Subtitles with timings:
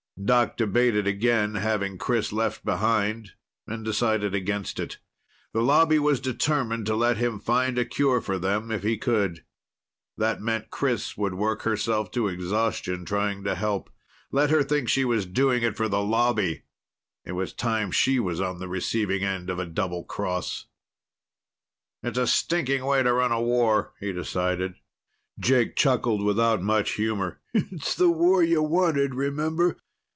[0.23, 3.31] Doc debated again having Chris left behind
[3.65, 4.99] and decided against it.
[5.51, 9.43] The Lobby was determined to let him find a cure for them if he could.
[10.19, 13.89] That meant Chris would work herself to exhaustion trying to help.
[14.31, 16.65] Let her think she was doing it for the Lobby!
[17.25, 20.67] It was time she was on the receiving end of a double cross.
[22.03, 24.75] "It's a stinking way to run a war," he decided.
[25.39, 27.39] Jake chuckled without much humor.
[27.55, 29.77] "It's the war you wanted, remember?